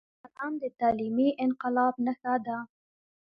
[0.37, 2.57] قلم د تعلیمي انقلاب نښه ده